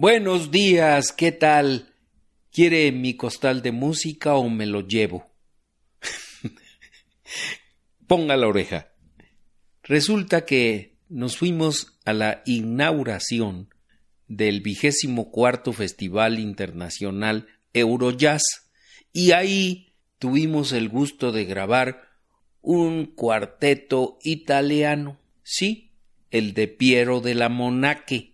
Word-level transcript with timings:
Buenos 0.00 0.50
días, 0.50 1.12
¿qué 1.12 1.30
tal? 1.30 1.92
¿Quiere 2.50 2.90
mi 2.90 3.18
costal 3.18 3.60
de 3.60 3.70
música 3.70 4.34
o 4.34 4.48
me 4.48 4.64
lo 4.64 4.80
llevo? 4.80 5.30
Ponga 8.06 8.34
la 8.38 8.48
oreja. 8.48 8.94
Resulta 9.82 10.46
que 10.46 10.96
nos 11.10 11.36
fuimos 11.36 11.98
a 12.06 12.14
la 12.14 12.40
inauguración 12.46 13.74
del 14.26 14.62
vigésimo 14.62 15.30
cuarto 15.30 15.74
Festival 15.74 16.38
Internacional 16.38 17.48
Eurojazz 17.74 18.70
y 19.12 19.32
ahí 19.32 19.92
tuvimos 20.18 20.72
el 20.72 20.88
gusto 20.88 21.30
de 21.30 21.44
grabar 21.44 22.08
un 22.62 23.04
cuarteto 23.04 24.18
italiano, 24.22 25.20
sí, 25.42 25.92
el 26.30 26.54
de 26.54 26.68
Piero 26.68 27.20
de 27.20 27.34
la 27.34 27.50
Monaque 27.50 28.29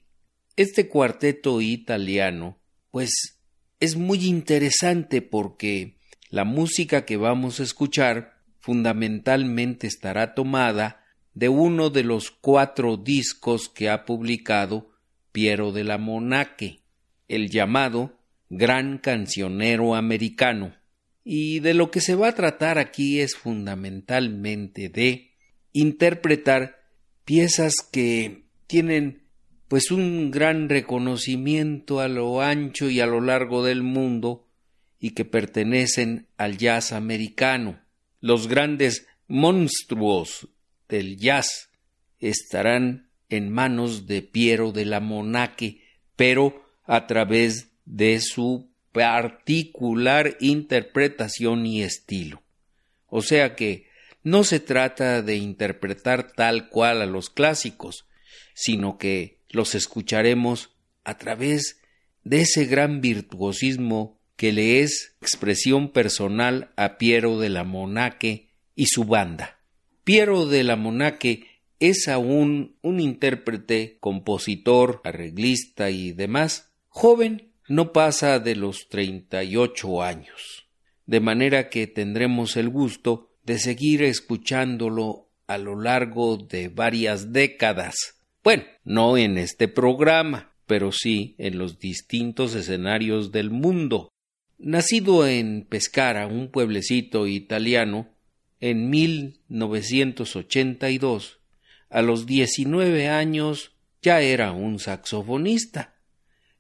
este 0.57 0.89
cuarteto 0.89 1.61
italiano, 1.61 2.59
pues 2.91 3.39
es 3.79 3.97
muy 3.97 4.25
interesante 4.25 5.23
porque 5.23 5.99
la 6.31 6.45
música 6.45 7.05
que 7.05 7.17
vamos 7.17 7.61
a 7.61 7.63
escuchar 7.63 8.43
fundamentalmente 8.59 9.87
estará 9.87 10.35
tomada 10.35 11.05
de 11.35 11.51
uno 11.51 11.91
de 11.91 12.03
los 12.03 12.31
cuatro 12.31 12.97
discos 12.97 13.69
que 13.69 13.91
ha 13.91 14.05
publicado 14.07 14.91
Piero 15.31 15.71
de 15.73 15.85
la 15.85 15.99
Monaque, 15.99 16.81
el 17.29 17.51
llamado 17.51 18.19
Gran 18.49 18.97
Cancionero 18.99 19.95
Americano. 19.95 20.75
Y 21.23 21.61
de 21.61 21.75
lo 21.75 21.91
que 21.91 22.01
se 22.01 22.15
va 22.15 22.29
a 22.29 22.35
tratar 22.35 22.79
aquí 22.79 23.21
es 23.21 23.37
fundamentalmente 23.37 24.89
de 24.89 25.33
interpretar 25.73 26.81
piezas 27.27 27.75
que 27.93 28.47
tienen 28.67 29.26
pues 29.69 29.91
un 29.91 30.31
gran 30.31 30.69
reconocimiento 30.69 32.01
a 32.01 32.09
lo 32.09 32.41
ancho 32.41 32.89
y 32.89 33.01
a 33.01 33.07
lo 33.07 33.21
largo 33.21 33.65
del 33.65 33.83
mundo 33.83 34.47
y 35.01 35.11
que 35.11 35.25
pertenecen 35.25 36.29
al 36.37 36.57
jazz 36.57 36.93
americano. 36.93 37.81
Los 38.21 38.49
grandes 38.49 39.07
monstruos 39.27 40.49
del 40.89 41.17
jazz 41.17 41.71
estarán 42.19 43.11
en 43.29 43.51
manos 43.51 44.07
de 44.07 44.23
Piero 44.23 44.73
de 44.73 44.85
la 44.85 45.01
Monaque, 45.01 45.83
pero 46.15 46.65
a 46.85 47.07
través 47.07 47.73
de 47.85 48.21
su 48.21 48.71
particular 48.93 50.37
interpretación 50.41 51.67
y 51.67 51.83
estilo. 51.83 52.43
O 53.09 53.21
sea 53.21 53.55
que 53.57 53.89
no 54.23 54.45
se 54.45 54.61
trata 54.61 55.23
de 55.23 55.37
interpretar 55.37 56.33
tal 56.33 56.69
cual 56.69 57.03
a 57.03 57.07
los 57.07 57.31
clásicos, 57.31 58.07
sino 58.55 58.97
que 58.97 59.36
los 59.51 59.75
escucharemos 59.75 60.71
a 61.05 61.19
través 61.19 61.81
de 62.25 62.41
ese 62.41 62.65
gran 62.65 63.01
virtuosismo 63.01 64.21
que 64.37 64.53
le 64.53 64.81
es 64.81 65.17
expresión 65.21 65.91
personal 65.93 66.73
a 66.77 66.99
Piero 66.99 67.39
de 67.39 67.49
la 67.49 67.65
Monaque 67.65 68.51
y 68.75 68.87
su 68.87 69.05
banda. 69.05 69.61
Piero 70.05 70.47
de 70.47 70.63
la 70.63 70.77
Monaque 70.77 71.47
es 71.79 72.09
aún 72.09 72.77
un 72.83 73.01
intérprete, 73.01 73.99
compositor, 74.01 75.01
arreglista 75.05 75.91
y 75.91 76.13
demás, 76.13 76.73
joven, 76.89 77.53
no 77.69 77.93
pasa 77.93 78.39
de 78.39 78.57
los 78.57 78.89
treinta 78.89 79.43
y 79.43 79.57
ocho 79.57 80.03
años, 80.03 80.69
de 81.07 81.21
manera 81.21 81.69
que 81.69 81.87
tendremos 81.87 82.57
el 82.57 82.69
gusto 82.69 83.31
de 83.45 83.59
seguir 83.59 84.03
escuchándolo 84.03 85.31
a 85.47 85.59
lo 85.59 85.81
largo 85.81 86.37
de 86.37 86.69
varias 86.69 87.33
décadas 87.33 88.16
bueno, 88.47 88.63
no 88.85 89.19
en 89.19 89.39
este 89.39 89.67
programa, 89.67 90.53
pero 90.69 90.93
sí 90.93 91.35
en 91.37 91.59
los 91.59 91.81
distintos 91.81 92.55
escenarios 92.55 93.33
del 93.33 93.51
mundo. 93.51 94.13
Nacido 94.57 95.27
en 95.27 95.67
Pescara, 95.69 96.29
un 96.29 96.53
pueblecito 96.53 97.27
italiano, 97.27 98.15
en 98.61 98.89
1982, 98.89 101.41
a 101.91 102.03
los 102.03 102.27
19 102.27 103.09
años 103.09 103.73
ya 104.01 104.21
era 104.21 104.53
un 104.53 104.79
saxofonista. 104.79 105.97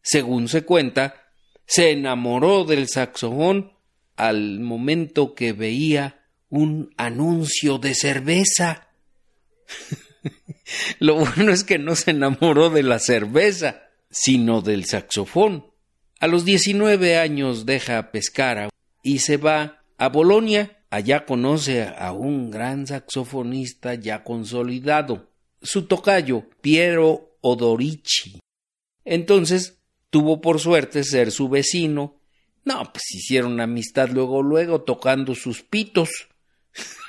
Según 0.03 0.49
se 0.49 0.63
cuenta, 0.63 1.31
se 1.67 1.93
enamoró 1.93 2.65
del 2.65 2.89
saxofón 2.89 3.75
al 4.17 4.59
momento 4.59 5.37
que 5.37 5.53
veía 5.53 6.25
un 6.49 6.93
anuncio 6.97 7.79
de 7.79 7.95
cerveza. 7.95 8.89
Lo 10.99 11.17
bueno 11.17 11.53
es 11.53 11.65
que 11.65 11.79
no 11.79 11.95
se 11.95 12.13
enamoró 12.13 12.71
de 12.71 12.83
la 12.83 12.99
cerveza, 12.99 13.83
sino 14.11 14.61
del 14.63 14.85
saxofón. 14.85 15.67
A 16.19 16.27
los 16.27 16.45
19 16.45 17.19
años 17.19 17.67
deja 17.67 18.11
Pescara 18.11 18.69
y 19.03 19.19
se 19.19 19.37
va 19.37 19.83
a 19.99 20.09
Bolonia. 20.09 20.85
Allá 20.89 21.27
conoce 21.27 21.83
a 21.83 22.13
un 22.13 22.51
gran 22.51 22.87
saxofonista 22.87 23.95
ya 23.95 24.23
consolidado, 24.23 25.31
su 25.61 25.87
tocayo, 25.87 26.49
Piero 26.61 27.37
Odorici. 27.41 28.39
Entonces 29.05 29.79
tuvo 30.11 30.41
por 30.41 30.61
suerte 30.61 31.05
ser 31.05 31.33
su 31.33 31.49
vecino. 31.49 32.21
No, 32.65 32.91
pues 32.93 33.15
hicieron 33.15 33.61
amistad 33.61 34.09
luego, 34.11 34.43
luego, 34.43 34.83
tocando 34.83 35.35
sus 35.35 35.63
pitos. 35.63 36.09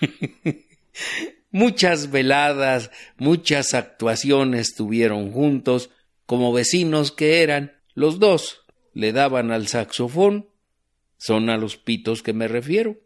Muchas 1.52 2.12
veladas, 2.12 2.92
muchas 3.18 3.74
actuaciones 3.74 4.76
tuvieron 4.76 5.32
juntos, 5.32 5.90
como 6.26 6.52
vecinos 6.52 7.12
que 7.12 7.42
eran, 7.42 7.74
los 7.94 8.20
dos 8.20 8.66
le 8.94 9.14
daban 9.14 9.52
al 9.52 9.68
saxofón, 9.68 10.50
son 11.18 11.50
a 11.50 11.58
los 11.58 11.78
pitos 11.78 12.22
que 12.22 12.34
me 12.34 12.48
refiero. 12.48 12.98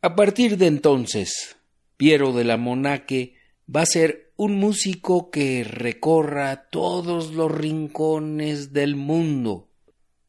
A 0.00 0.14
partir 0.16 0.56
de 0.56 0.66
entonces, 0.66 1.56
Piero 1.96 2.32
de 2.32 2.44
la 2.44 2.56
Monaque 2.56 3.34
va 3.74 3.82
a 3.82 3.86
ser 3.86 4.32
un 4.36 4.56
músico 4.56 5.30
que 5.30 5.64
recorra 5.64 6.68
todos 6.70 7.32
los 7.32 7.50
rincones 7.50 8.72
del 8.72 8.96
mundo, 8.96 9.68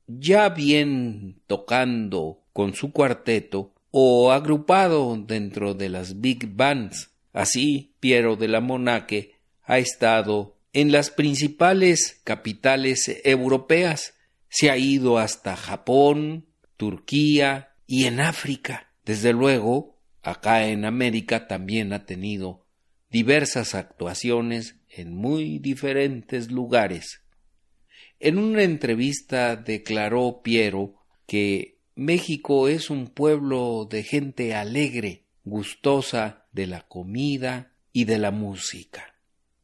ya 0.08 0.50
bien 0.50 1.42
tocando 1.46 2.44
con 2.54 2.74
su 2.74 2.92
cuarteto, 2.92 3.74
o 3.92 4.32
agrupado 4.32 5.16
dentro 5.18 5.74
de 5.74 5.90
las 5.90 6.20
big 6.22 6.56
bands. 6.56 7.12
Así, 7.34 7.96
Piero 8.00 8.36
de 8.36 8.48
la 8.48 8.62
Monaque 8.62 9.36
ha 9.64 9.80
estado 9.80 10.58
en 10.74 10.92
las 10.92 11.10
principales 11.10 12.22
capitales 12.24 13.22
europeas, 13.24 14.14
se 14.50 14.70
ha 14.70 14.78
ido 14.78 15.18
hasta 15.18 15.56
Japón, 15.56 16.46
Turquía 16.78 17.74
y 17.86 18.06
en 18.06 18.20
África. 18.20 18.92
Desde 19.06 19.34
luego, 19.34 19.98
acá 20.22 20.68
en 20.68 20.86
América 20.86 21.48
también 21.48 21.94
ha 21.94 22.06
tenido 22.06 22.66
diversas 23.10 23.74
actuaciones 23.76 24.76
en 24.90 25.16
muy 25.16 25.60
diferentes 25.60 26.52
lugares. 26.52 27.22
En 28.20 28.38
una 28.38 28.64
entrevista 28.64 29.56
declaró 29.56 30.42
Piero 30.44 30.96
que 31.26 31.77
México 31.98 32.68
es 32.68 32.92
un 32.92 33.08
pueblo 33.08 33.88
de 33.90 34.04
gente 34.04 34.54
alegre, 34.54 35.24
gustosa 35.44 36.46
de 36.52 36.68
la 36.68 36.88
comida 36.88 37.72
y 37.92 38.06
de 38.06 38.20
la 38.20 38.30
música. 38.30 39.16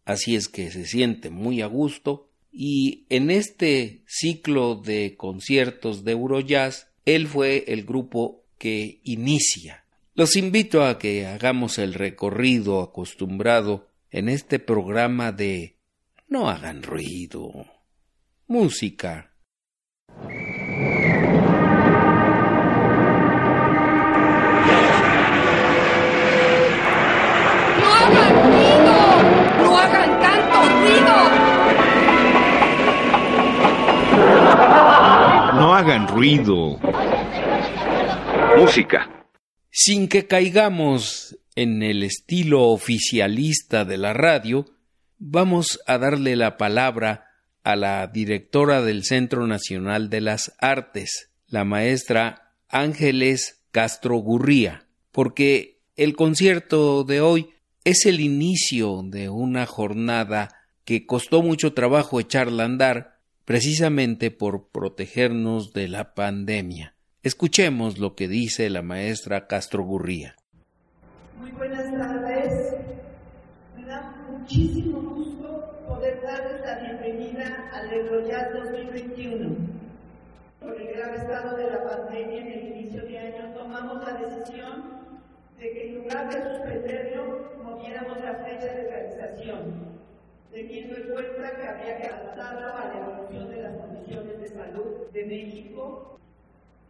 Así 0.03 0.35
es 0.35 0.49
que 0.49 0.71
se 0.71 0.87
siente 0.87 1.29
muy 1.29 1.61
a 1.61 1.67
gusto 1.67 2.31
y 2.51 3.05
en 3.09 3.29
este 3.29 4.01
ciclo 4.07 4.73
de 4.73 5.15
conciertos 5.15 6.03
de 6.03 6.13
Eurojazz, 6.13 6.87
él 7.05 7.27
fue 7.27 7.65
el 7.67 7.85
grupo 7.85 8.43
que 8.57 8.99
inicia. 9.03 9.85
Los 10.15 10.35
invito 10.35 10.83
a 10.83 10.97
que 10.97 11.27
hagamos 11.27 11.77
el 11.77 11.93
recorrido 11.93 12.81
acostumbrado 12.81 13.89
en 14.09 14.27
este 14.27 14.57
programa 14.57 15.31
de 15.31 15.75
No 16.27 16.49
hagan 16.49 16.81
ruido. 16.81 17.67
Música 18.47 19.32
Hagan 35.75 36.07
ruido. 36.07 36.77
Música. 38.55 39.25
Sin 39.71 40.07
que 40.07 40.27
caigamos 40.27 41.35
en 41.55 41.81
el 41.81 42.03
estilo 42.03 42.67
oficialista 42.67 43.83
de 43.83 43.97
la 43.97 44.13
radio, 44.13 44.67
vamos 45.17 45.79
a 45.87 45.97
darle 45.97 46.35
la 46.35 46.57
palabra 46.57 47.25
a 47.63 47.75
la 47.75 48.05
directora 48.05 48.83
del 48.83 49.03
Centro 49.03 49.47
Nacional 49.47 50.11
de 50.11 50.21
las 50.21 50.53
Artes, 50.59 51.31
la 51.47 51.63
maestra 51.63 52.53
Ángeles 52.69 53.65
Castro 53.71 54.17
Gurría, 54.17 54.85
porque 55.11 55.81
el 55.95 56.15
concierto 56.15 57.03
de 57.03 57.21
hoy 57.21 57.49
es 57.83 58.05
el 58.05 58.19
inicio 58.19 59.01
de 59.03 59.29
una 59.29 59.65
jornada 59.65 60.49
que 60.85 61.07
costó 61.07 61.41
mucho 61.41 61.73
trabajo 61.73 62.19
echarla 62.19 62.61
a 62.61 62.67
andar, 62.67 63.12
precisamente 63.45 64.31
por 64.31 64.69
protegernos 64.69 65.73
de 65.73 65.87
la 65.87 66.13
pandemia. 66.13 66.95
Escuchemos 67.23 67.99
lo 67.99 68.15
que 68.15 68.27
dice 68.27 68.69
la 68.69 68.81
maestra 68.81 69.47
Castro 69.47 69.83
Gurría. 69.83 70.35
Muy 71.39 71.51
buenas 71.51 71.91
tardes. 71.91 72.75
Me 73.75 73.85
da 73.85 74.15
muchísimo 74.29 75.01
gusto 75.01 75.83
poder 75.87 76.21
darles 76.21 76.61
la 76.61 76.79
bienvenida 76.79 77.69
al 77.73 77.93
Eurojazz 77.93 78.53
2021. 78.53 79.55
Por 80.59 80.81
el 80.81 80.87
grave 80.93 81.17
estado 81.17 81.57
de 81.57 81.69
la 81.69 81.83
pandemia 81.83 82.41
en 82.41 82.47
el 82.47 82.77
inicio 82.77 83.03
de 83.03 83.19
año, 83.19 83.53
tomamos 83.53 84.05
la 84.05 84.13
decisión 84.13 84.83
de 85.57 85.71
que 85.71 85.87
en 85.87 85.95
lugar 85.95 86.29
de 86.29 86.57
suspenderlo, 86.57 87.53
moviéramos 87.63 88.17
la 88.19 88.35
fecha 88.35 88.65
de 88.65 88.89
realización, 88.89 89.92
teniendo 90.53 90.95
en 90.95 91.09
cuenta 91.09 91.51
que 91.57 91.67
había 91.67 91.97
que 91.97 92.07
a 92.07 92.35
la 92.45 92.99
evolución 92.99 93.49
de 93.49 93.63
las 93.63 93.75
condiciones 93.75 94.39
de 94.39 94.47
salud 94.47 95.11
de 95.11 95.25
México 95.25 96.13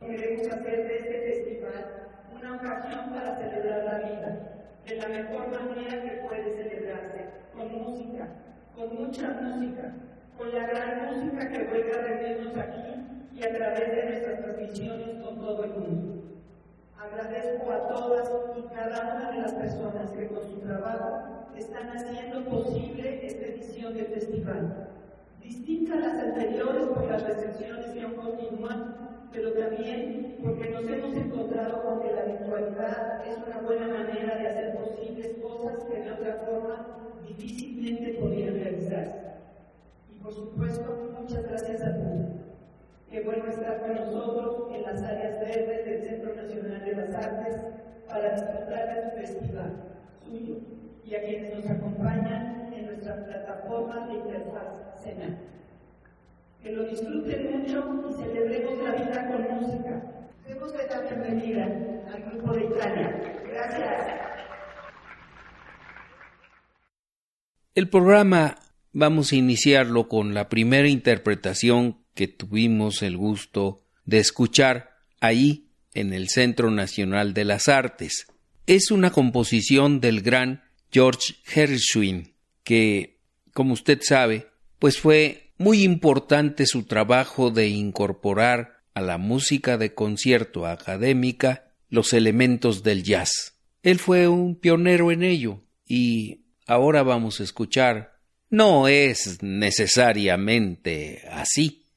Queremos 0.05 0.47
hacer 0.47 0.87
de 0.87 0.97
este 0.97 1.21
festival 1.21 2.09
una 2.35 2.55
ocasión 2.57 3.13
para 3.13 3.37
celebrar 3.37 3.85
la 3.85 3.97
vida, 3.99 4.37
de 4.85 4.95
la 4.97 5.07
mejor 5.07 5.47
manera 5.47 6.03
que 6.03 6.21
puede 6.27 6.57
celebrarse, 6.57 7.25
con 7.55 7.71
música, 7.71 8.27
con 8.75 8.95
mucha 8.95 9.29
música, 9.29 9.93
con 10.37 10.53
la 10.53 10.67
gran 10.67 11.05
música 11.05 11.47
que 11.47 11.63
vuelve 11.63 11.93
a 11.93 12.01
reunirnos 12.01 12.57
aquí 12.57 12.95
y 13.33 13.43
a 13.43 13.53
través 13.55 13.95
de 13.95 14.03
nuestras 14.03 14.41
transmisiones 14.41 15.23
con 15.23 15.39
todo 15.39 15.63
el 15.63 15.71
mundo. 15.71 16.23
Agradezco 16.99 17.71
a 17.71 17.87
todas 17.87 18.29
y 18.57 18.75
cada 18.75 19.15
una 19.15 19.31
de 19.31 19.37
las 19.39 19.53
personas 19.53 20.11
que 20.11 20.27
con 20.27 20.43
su 20.43 20.59
trabajo 20.59 21.42
están 21.57 21.89
haciendo 21.89 22.43
posible 22.45 23.25
esta 23.25 23.45
edición 23.45 23.93
del 23.93 24.05
festival. 24.07 24.89
Distinta 25.41 25.93
a 25.93 25.99
las 25.99 26.19
anteriores 26.19 26.85
por 26.87 27.05
las 27.05 27.23
recepciones 27.23 27.87
que 27.87 28.01
aún 28.01 28.15
continúan 28.15 29.03
pero 29.33 29.51
también 29.53 30.37
porque 30.43 30.69
nos 30.69 30.87
hemos 30.87 31.15
encontrado 31.17 31.83
con 31.83 32.01
que 32.01 32.13
la 32.13 32.21
virtualidad 32.21 33.25
es 33.27 33.37
una 33.47 33.61
buena 33.61 33.87
manera 33.87 34.37
de 34.37 34.47
hacer 34.47 34.77
posibles 34.77 35.27
cosas 35.41 35.83
que 35.85 35.99
de 36.01 36.11
otra 36.11 36.35
forma 36.45 36.85
difícilmente 37.27 38.13
podrían 38.19 38.53
realizarse. 38.53 39.19
Y 40.11 40.19
por 40.19 40.33
supuesto, 40.33 41.15
muchas 41.19 41.43
gracias 41.43 41.81
a 41.81 41.95
todos. 41.95 42.27
Qué 43.09 43.21
bueno 43.21 43.47
estar 43.47 43.79
con 43.81 43.95
nosotros 43.95 44.67
en 44.71 44.83
las 44.83 45.01
áreas 45.01 45.39
verdes 45.39 45.85
del 45.85 46.09
Centro 46.09 46.35
Nacional 46.35 46.85
de 46.85 46.95
las 46.95 47.15
Artes 47.15 47.57
para 48.07 48.33
disfrutar 48.35 48.95
de 48.95 49.01
su 49.01 49.17
festival 49.17 49.71
suyo 50.23 50.72
y 51.13 51.15
a 51.15 51.21
quienes 51.21 51.53
nos 51.53 51.65
acompañan 51.69 52.73
en 52.73 52.87
nuestra 52.87 53.23
plataforma 53.23 54.07
de 54.07 54.13
interfaz 54.15 54.63
que 56.63 56.71
lo 56.71 56.85
disfruten 56.85 57.59
mucho 57.59 58.09
y 58.09 58.13
celebremos 58.23 58.83
la 58.83 58.91
vida 58.95 59.27
con 59.27 59.59
música. 59.59 60.01
Demos 60.47 60.71
la 60.73 61.01
bienvenida 61.01 61.65
al 62.13 62.23
grupo 62.23 62.53
de 62.53 62.65
Italia. 62.65 63.41
Gracias. 63.51 64.03
El 67.75 67.89
programa 67.89 68.55
vamos 68.93 69.33
a 69.33 69.35
iniciarlo 69.35 70.07
con 70.07 70.33
la 70.33 70.49
primera 70.49 70.87
interpretación 70.87 71.97
que 72.15 72.27
tuvimos 72.27 73.03
el 73.03 73.17
gusto 73.17 73.81
de 74.05 74.19
escuchar 74.19 74.95
ahí 75.19 75.67
en 75.93 76.13
el 76.13 76.29
Centro 76.29 76.71
Nacional 76.71 77.33
de 77.33 77.45
las 77.45 77.67
Artes. 77.67 78.25
Es 78.65 78.89
una 78.89 79.11
composición 79.11 79.99
del 79.99 80.21
gran 80.21 80.63
George 80.93 81.33
Gershwin, 81.43 82.33
que, 82.63 83.19
como 83.51 83.73
usted 83.73 83.99
sabe, 84.01 84.47
pues 84.77 84.99
fue 84.99 85.51
muy 85.57 85.83
importante 85.83 86.65
su 86.65 86.83
trabajo 86.83 87.49
de 87.49 87.67
incorporar 87.67 88.83
a 88.93 89.01
la 89.01 89.17
música 89.17 89.77
de 89.77 89.95
concierto 89.95 90.67
académica 90.67 91.73
los 91.89 92.13
elementos 92.13 92.83
del 92.83 93.03
jazz. 93.03 93.55
Él 93.81 93.97
fue 93.99 94.27
un 94.27 94.55
pionero 94.55 95.11
en 95.11 95.23
ello 95.23 95.61
y 95.85 96.45
ahora 96.67 97.03
vamos 97.03 97.39
a 97.39 97.43
escuchar 97.43 98.13
no 98.53 98.87
es 98.87 99.41
necesariamente 99.41 101.23
así. 101.31 101.87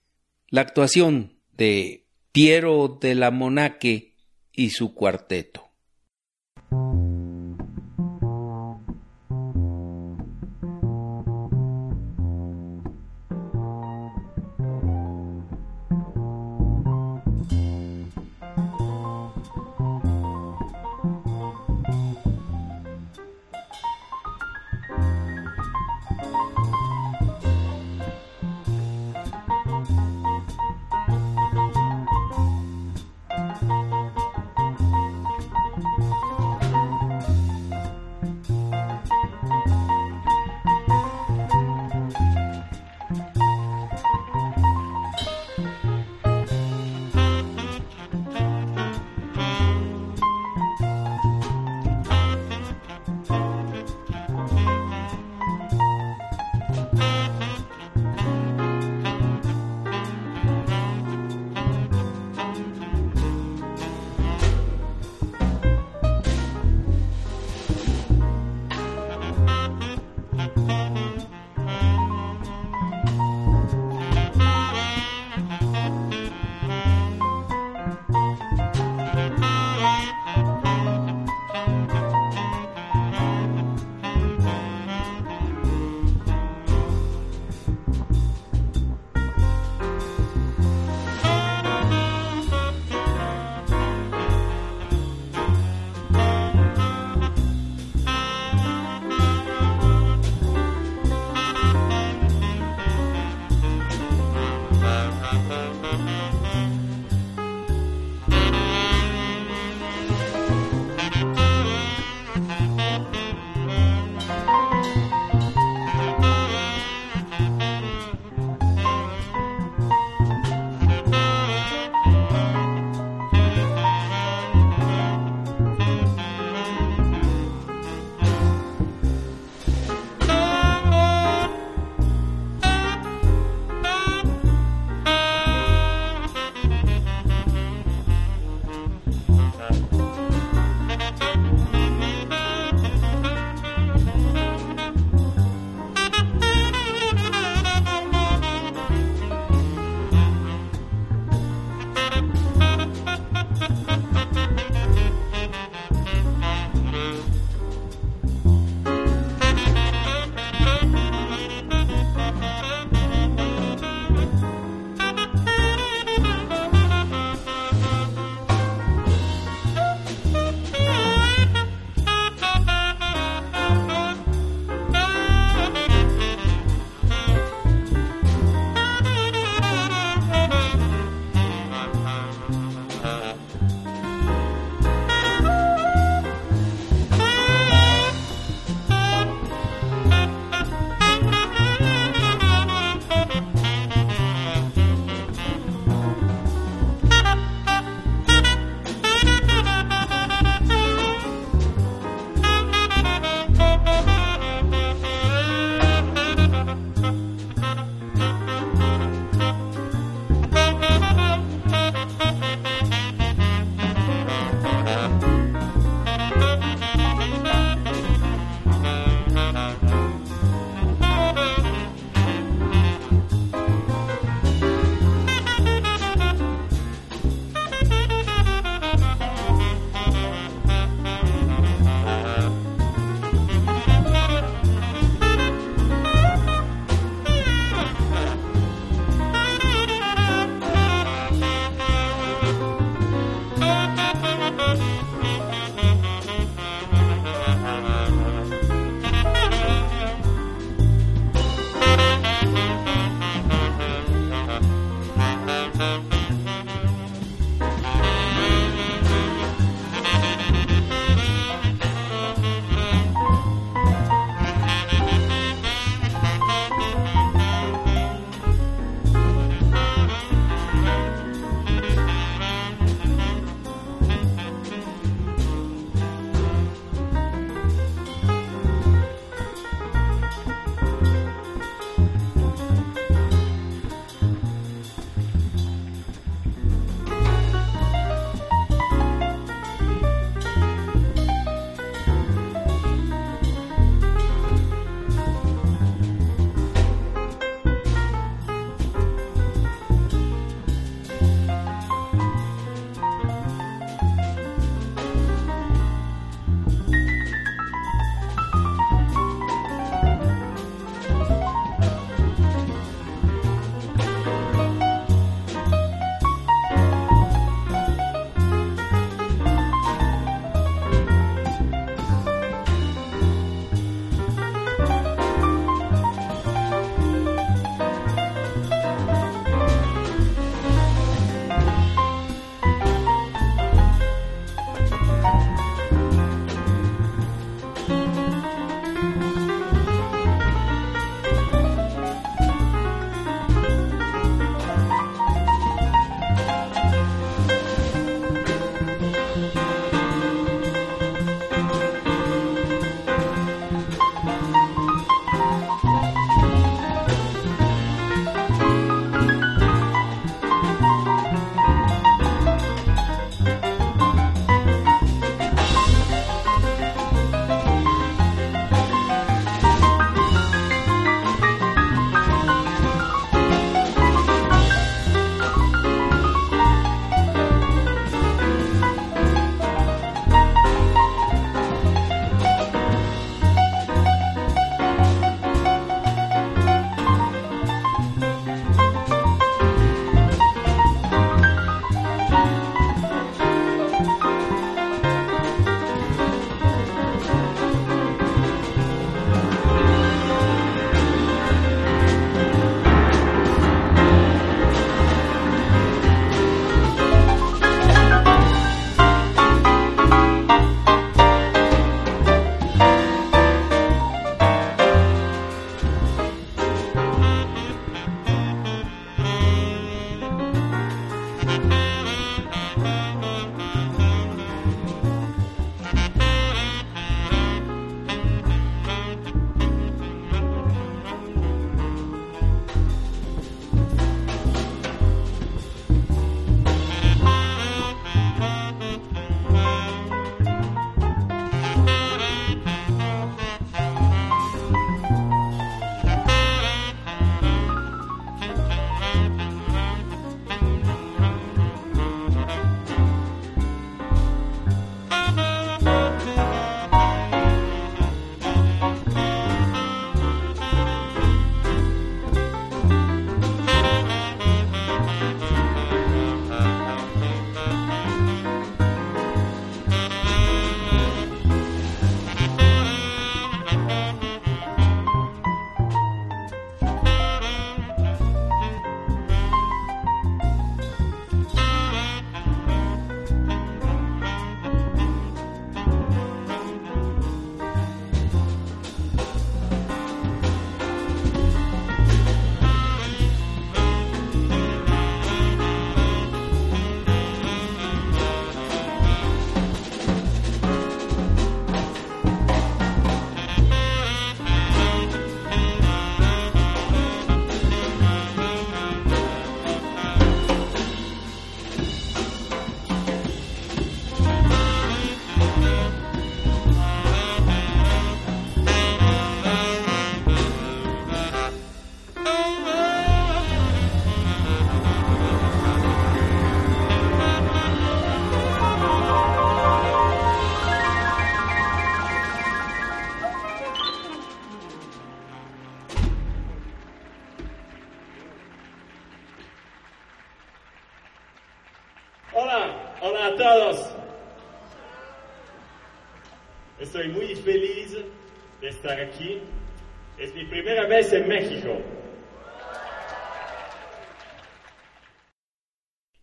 La 0.48 0.62
actuación 0.62 1.38
de 1.52 2.06
Piero 2.32 2.98
de 2.98 3.14
la 3.14 3.30
Monaque 3.30 4.14
y 4.54 4.70
su 4.70 4.94
cuarteto. 4.94 5.65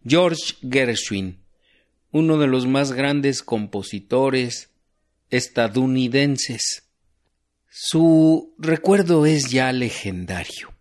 George 0.05 0.55
Gershwin, 0.69 1.39
uno 2.11 2.37
de 2.37 2.47
los 2.47 2.67
más 2.67 2.91
grandes 2.91 3.41
compositores 3.41 4.69
estadounidenses. 5.29 6.83
Su 7.69 8.53
recuerdo 8.57 9.25
es 9.25 9.49
ya 9.49 9.71
legendario. 9.71 10.73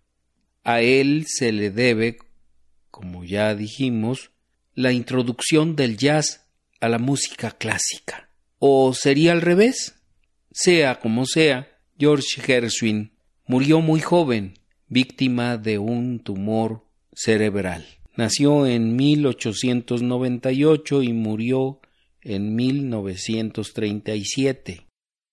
A 0.65 0.81
él 0.81 1.25
se 1.27 1.53
le 1.53 1.71
debe, 1.71 2.19
como 2.91 3.25
ya 3.25 3.55
dijimos, 3.55 4.31
la 4.75 4.93
introducción 4.93 5.75
del 5.77 5.97
jazz 5.97 6.47
a 6.81 6.89
la 6.89 6.99
música 6.99 7.53
clásica. 7.53 8.29
¿O 8.59 8.93
sería 8.95 9.33
al 9.33 9.41
revés? 9.41 9.95
Sea 10.53 11.01
como 11.01 11.27
sea, 11.27 11.79
George 11.99 12.41
Gershwin 12.41 13.13
murió 13.47 13.81
muy 13.81 14.01
joven, 14.01 14.55
víctima 14.89 15.57
de 15.57 15.79
un 15.79 16.19
tumor 16.21 16.85
cerebral. 17.13 17.87
Nació 18.17 18.67
en 18.67 18.97
1898 18.97 21.03
y 21.03 21.13
murió 21.13 21.81
en 22.21 22.55
1937. 22.55 24.87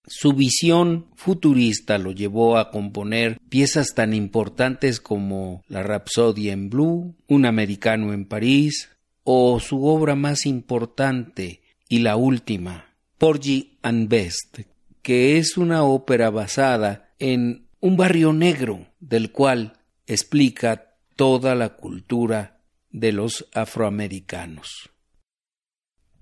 Su 0.05 0.33
visión 0.33 1.07
futurista 1.15 1.97
lo 1.99 2.12
llevó 2.12 2.57
a 2.57 2.71
componer 2.71 3.38
piezas 3.49 3.93
tan 3.93 4.13
importantes 4.13 4.99
como 4.99 5.63
La 5.67 5.83
Rapsodia 5.83 6.51
en 6.53 6.69
Blue, 6.69 7.15
Un 7.27 7.45
americano 7.45 8.13
en 8.13 8.25
París, 8.25 8.89
o 9.23 9.60
su 9.60 9.86
obra 9.86 10.15
más 10.15 10.47
importante 10.47 11.62
y 11.88 11.99
la 11.99 12.15
última, 12.15 12.95
Porgy 13.19 13.77
and 13.83 14.10
Best, 14.10 14.62
que 15.03 15.38
es 15.38 15.57
una 15.57 15.83
ópera 15.83 16.31
basada 16.31 17.13
en 17.19 17.68
un 17.79 17.97
barrio 17.97 18.33
negro 18.33 18.87
del 18.99 19.31
cual 19.31 19.79
explica 20.05 20.95
toda 21.15 21.55
la 21.55 21.75
cultura 21.75 22.61
de 22.91 23.11
los 23.11 23.47
afroamericanos. 23.53 24.89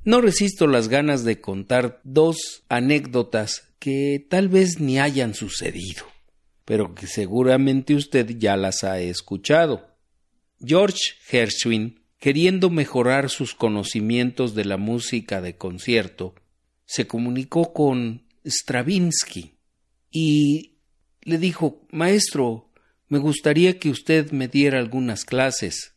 No 0.03 0.21
resisto 0.21 0.67
las 0.67 0.87
ganas 0.87 1.23
de 1.23 1.41
contar 1.41 1.99
dos 2.03 2.63
anécdotas 2.69 3.73
que 3.79 4.25
tal 4.29 4.49
vez 4.49 4.79
ni 4.79 4.99
hayan 4.99 5.33
sucedido, 5.33 6.05
pero 6.65 6.95
que 6.95 7.07
seguramente 7.07 7.95
usted 7.95 8.37
ya 8.37 8.55
las 8.55 8.83
ha 8.83 8.99
escuchado. 8.99 9.97
George 10.59 10.99
Gershwin, 11.25 12.01
queriendo 12.19 12.69
mejorar 12.69 13.29
sus 13.29 13.53
conocimientos 13.53 14.55
de 14.55 14.65
la 14.65 14.77
música 14.77 15.41
de 15.41 15.57
concierto, 15.57 16.35
se 16.85 17.05
comunicó 17.05 17.73
con 17.73 18.23
Stravinsky 18.45 19.57
y 20.09 20.76
le 21.27 21.37
dijo 21.37 21.81
Maestro, 21.91 22.69
me 23.09 23.19
gustaría 23.19 23.79
que 23.79 23.89
usted 23.89 24.31
me 24.31 24.47
diera 24.47 24.79
algunas 24.79 25.25
clases. 25.25 25.93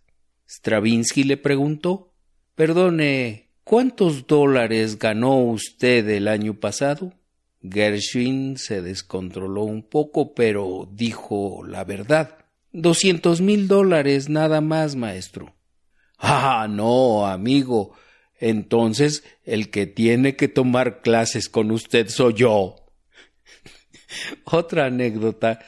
Stravinsky 0.49 1.23
le 1.23 1.37
preguntó 1.37 2.13
Perdone, 2.57 3.49
¿cuántos 3.63 4.27
dólares 4.27 4.99
ganó 4.99 5.37
usted 5.37 6.09
el 6.09 6.27
año 6.27 6.55
pasado? 6.55 7.15
Gershwin 7.63 8.59
se 8.59 8.83
descontroló 8.83 9.63
un 9.63 9.85
poco, 9.85 10.35
pero 10.35 10.89
dijo 10.93 11.65
la 11.65 11.85
verdad. 11.85 12.39
Doscientos 12.73 13.41
mil 13.41 13.69
dólares 13.69 14.29
nada 14.29 14.61
más, 14.61 14.97
maestro. 14.97 15.55
Ah, 16.19 16.67
no, 16.69 17.25
amigo. 17.29 17.93
Entonces 18.41 19.23
el 19.45 19.71
que 19.71 19.87
tiene 19.87 20.35
que 20.35 20.49
tomar 20.49 21.03
clases 21.03 21.49
con 21.49 21.71
usted 21.71 22.09
soy 22.09 22.35
yo. 22.35 22.75
Otra 24.45 24.87
anécdota. 24.87 25.61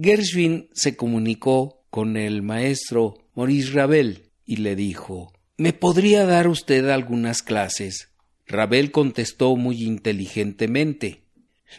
Gershwin 0.00 0.68
se 0.72 0.96
comunicó 0.96 1.84
con 1.90 2.16
el 2.16 2.42
maestro 2.42 3.28
Maurice 3.34 3.72
Ravel 3.72 4.30
y 4.44 4.56
le 4.56 4.76
dijo 4.76 5.32
¿Me 5.56 5.72
podría 5.72 6.24
dar 6.24 6.46
usted 6.46 6.88
algunas 6.88 7.42
clases? 7.42 8.10
Ravel 8.46 8.92
contestó 8.92 9.56
muy 9.56 9.82
inteligentemente 9.82 11.22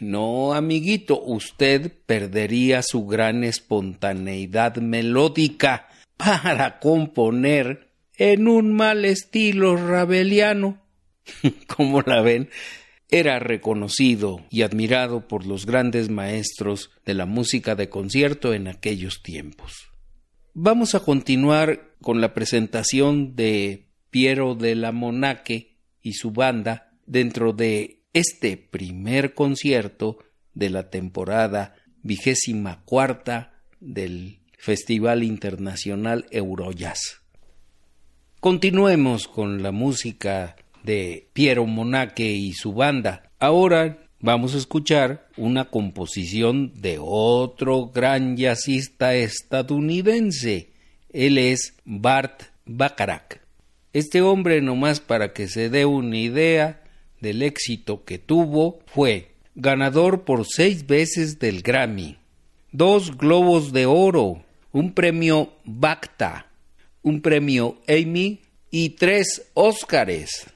No, 0.00 0.52
amiguito, 0.52 1.20
usted 1.22 1.92
perdería 2.06 2.82
su 2.82 3.06
gran 3.06 3.42
espontaneidad 3.42 4.76
melódica 4.76 5.88
para 6.16 6.78
componer 6.78 7.88
en 8.16 8.46
un 8.48 8.74
mal 8.74 9.06
estilo 9.06 9.76
rabeliano. 9.76 10.78
Como 11.66 12.02
la 12.02 12.20
ven, 12.20 12.50
era 13.10 13.38
reconocido 13.38 14.46
y 14.50 14.62
admirado 14.62 15.26
por 15.26 15.46
los 15.46 15.66
grandes 15.66 16.10
maestros 16.10 16.90
de 17.04 17.14
la 17.14 17.26
música 17.26 17.74
de 17.74 17.88
concierto 17.88 18.54
en 18.54 18.68
aquellos 18.68 19.22
tiempos. 19.22 19.90
Vamos 20.54 20.94
a 20.94 21.00
continuar 21.00 21.94
con 22.00 22.20
la 22.20 22.34
presentación 22.34 23.34
de 23.34 23.88
Piero 24.10 24.54
de 24.54 24.74
la 24.74 24.92
Monaque 24.92 25.76
y 26.02 26.14
su 26.14 26.30
banda 26.30 26.92
dentro 27.06 27.52
de 27.52 28.02
este 28.12 28.56
primer 28.56 29.34
concierto 29.34 30.18
de 30.54 30.70
la 30.70 30.90
temporada 30.90 31.74
vigésima 32.02 32.82
cuarta 32.84 33.62
del 33.80 34.40
Festival 34.58 35.22
Internacional 35.22 36.26
Eurojazz. 36.30 37.22
Continuemos 38.40 39.28
con 39.28 39.62
la 39.62 39.70
música 39.70 40.56
de 40.82 41.28
Piero 41.32 41.66
Monaque 41.66 42.30
y 42.30 42.52
su 42.52 42.72
banda. 42.72 43.30
Ahora 43.38 43.98
vamos 44.20 44.54
a 44.54 44.58
escuchar 44.58 45.28
una 45.36 45.70
composición 45.70 46.72
de 46.80 46.98
otro 47.00 47.86
gran 47.86 48.36
jazzista 48.36 49.14
estadounidense. 49.14 50.70
Él 51.12 51.38
es 51.38 51.74
Bart 51.84 52.42
Bacharach. 52.64 53.40
Este 53.92 54.22
hombre, 54.22 54.60
nomás 54.60 55.00
para 55.00 55.32
que 55.32 55.48
se 55.48 55.68
dé 55.68 55.84
una 55.84 56.16
idea 56.16 56.82
del 57.20 57.42
éxito 57.42 58.04
que 58.04 58.18
tuvo, 58.18 58.80
fue 58.86 59.32
ganador 59.54 60.22
por 60.24 60.46
seis 60.46 60.86
veces 60.86 61.38
del 61.38 61.62
Grammy, 61.62 62.16
dos 62.72 63.16
globos 63.16 63.72
de 63.72 63.86
oro, 63.86 64.44
un 64.72 64.92
premio 64.92 65.52
BACTA, 65.64 66.46
un 67.02 67.20
premio 67.20 67.80
Emmy 67.86 68.40
y 68.70 68.90
tres 68.90 69.50
Óscares. 69.54 70.46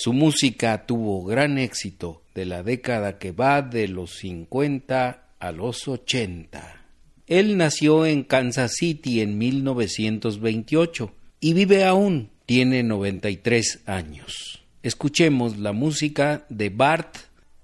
Su 0.00 0.12
música 0.12 0.86
tuvo 0.86 1.24
gran 1.24 1.58
éxito 1.58 2.22
de 2.32 2.46
la 2.46 2.62
década 2.62 3.18
que 3.18 3.32
va 3.32 3.62
de 3.62 3.88
los 3.88 4.18
50 4.18 5.24
a 5.40 5.50
los 5.50 5.88
80. 5.88 6.84
Él 7.26 7.56
nació 7.56 8.06
en 8.06 8.22
Kansas 8.22 8.74
City 8.76 9.22
en 9.22 9.38
1928 9.38 11.12
y 11.40 11.52
vive 11.52 11.84
aún, 11.84 12.30
tiene 12.46 12.84
93 12.84 13.80
años. 13.86 14.62
Escuchemos 14.84 15.58
la 15.58 15.72
música 15.72 16.46
de 16.48 16.68
Bart 16.68 17.16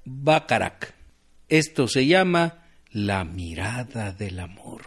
Bacharach. 0.04 0.86
Esto 1.48 1.86
se 1.86 2.04
llama 2.08 2.64
La 2.90 3.22
mirada 3.22 4.10
del 4.10 4.40
amor. 4.40 4.82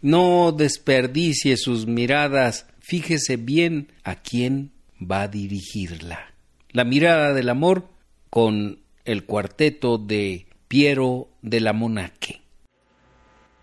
No 0.00 0.52
desperdicie 0.52 1.58
sus 1.58 1.86
miradas, 1.86 2.64
fíjese 2.80 3.36
bien 3.36 3.92
a 4.02 4.14
quién 4.22 4.70
va 4.98 5.24
a 5.24 5.28
dirigirla. 5.28 6.37
La 6.70 6.84
mirada 6.84 7.32
del 7.32 7.48
amor 7.48 7.84
con 8.28 8.82
el 9.06 9.24
cuarteto 9.24 9.96
de 9.96 10.44
Piero 10.68 11.28
de 11.40 11.60
la 11.60 11.72
Monache. 11.72 12.42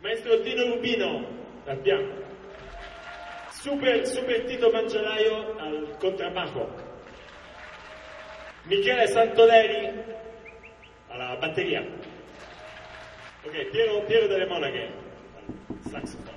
Maestro 0.01 0.41
Tino 0.41 1.27
al 1.67 1.77
piano. 1.81 2.07
Super, 3.61 4.07
super 4.07 4.47
Tito 4.47 4.71
Mangialaio 4.71 5.59
al 5.59 5.97
contrabajo. 5.99 6.67
Michele 8.65 9.07
Santoleri 9.07 9.87
alla 11.09 11.35
batteria. 11.35 11.81
Ok, 13.45 13.69
Piero, 13.71 14.03
Piero 14.07 14.27
delle 14.27 14.47
Monache 14.47 14.89
al 15.35 15.91
saxofono. 15.91 16.34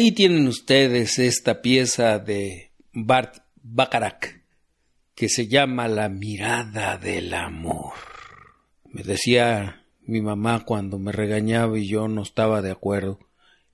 Ahí 0.00 0.12
tienen 0.12 0.48
ustedes 0.48 1.18
esta 1.18 1.60
pieza 1.60 2.18
de 2.18 2.72
Bart 2.94 3.42
Bacharach 3.62 4.28
que 5.14 5.28
se 5.28 5.46
llama 5.46 5.88
La 5.88 6.08
mirada 6.08 6.96
del 6.96 7.34
amor. 7.34 7.92
Me 8.86 9.02
decía 9.02 9.84
mi 10.00 10.22
mamá 10.22 10.64
cuando 10.64 10.98
me 10.98 11.12
regañaba 11.12 11.78
y 11.78 11.86
yo 11.86 12.08
no 12.08 12.22
estaba 12.22 12.62
de 12.62 12.70
acuerdo. 12.70 13.18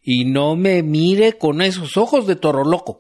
Y 0.03 0.25
no 0.25 0.57
me 0.57 0.83
mire 0.83 1.39
con 1.39 1.62
esos 1.62 1.97
ojos 1.97 2.27
de 2.27 2.35
toro 2.35 2.65
loco. 2.65 2.99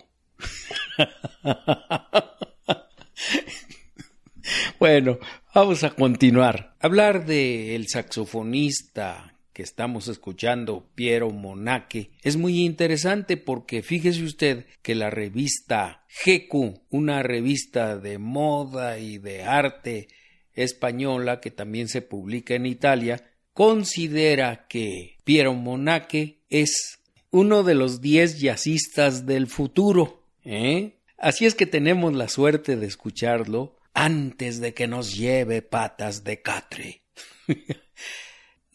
bueno, 4.78 5.18
vamos 5.52 5.82
a 5.82 5.90
continuar. 5.90 6.76
Hablar 6.78 7.26
del 7.26 7.88
saxofonista 7.88 9.35
que 9.56 9.62
estamos 9.62 10.08
escuchando, 10.08 10.86
Piero 10.94 11.30
Monaque, 11.30 12.10
es 12.22 12.36
muy 12.36 12.66
interesante 12.66 13.38
porque 13.38 13.80
fíjese 13.80 14.22
usted 14.22 14.66
que 14.82 14.94
la 14.94 15.08
revista 15.08 16.04
GQ, 16.26 16.82
una 16.90 17.22
revista 17.22 17.96
de 17.96 18.18
moda 18.18 18.98
y 18.98 19.16
de 19.16 19.44
arte 19.44 20.08
española 20.52 21.40
que 21.40 21.50
también 21.50 21.88
se 21.88 22.02
publica 22.02 22.54
en 22.54 22.66
Italia, 22.66 23.30
considera 23.54 24.66
que 24.68 25.16
Piero 25.24 25.54
Monaque 25.54 26.42
es 26.50 26.98
uno 27.30 27.62
de 27.62 27.76
los 27.76 28.02
diez 28.02 28.38
jazzistas 28.38 29.24
del 29.24 29.46
futuro. 29.46 30.22
¿eh? 30.44 30.98
Así 31.16 31.46
es 31.46 31.54
que 31.54 31.64
tenemos 31.64 32.12
la 32.12 32.28
suerte 32.28 32.76
de 32.76 32.86
escucharlo 32.86 33.78
antes 33.94 34.60
de 34.60 34.74
que 34.74 34.86
nos 34.86 35.16
lleve 35.16 35.62
patas 35.62 36.24
de 36.24 36.42
catre. 36.42 37.04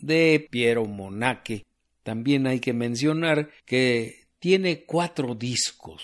de 0.01 0.47
Piero 0.49 0.85
Monaque. 0.85 1.65
También 2.03 2.47
hay 2.47 2.59
que 2.59 2.73
mencionar 2.73 3.49
que 3.65 4.25
tiene 4.39 4.85
cuatro 4.85 5.35
discos, 5.35 6.03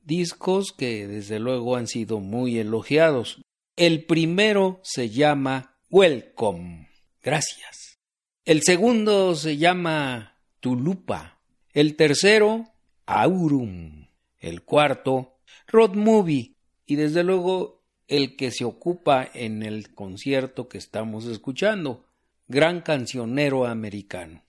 discos 0.00 0.72
que 0.72 1.06
desde 1.06 1.38
luego 1.38 1.76
han 1.76 1.86
sido 1.86 2.18
muy 2.18 2.58
elogiados. 2.58 3.42
El 3.76 4.04
primero 4.04 4.80
se 4.82 5.10
llama 5.10 5.76
Welcome, 5.90 6.88
gracias. 7.22 7.98
El 8.44 8.62
segundo 8.62 9.34
se 9.34 9.58
llama 9.58 10.40
Tulupa. 10.60 11.40
El 11.74 11.96
tercero, 11.96 12.64
Aurum. 13.04 14.06
El 14.38 14.62
cuarto, 14.62 15.36
Road 15.66 15.94
Movie. 15.94 16.54
Y 16.86 16.96
desde 16.96 17.22
luego 17.22 17.82
el 18.06 18.36
que 18.36 18.50
se 18.50 18.64
ocupa 18.64 19.28
en 19.34 19.62
el 19.62 19.94
concierto 19.94 20.68
que 20.68 20.78
estamos 20.78 21.26
escuchando, 21.26 22.06
gran 22.48 22.80
cancionero 22.80 23.66
americano. 23.66 24.42